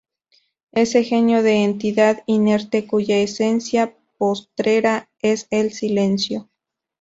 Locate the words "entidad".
1.63-2.23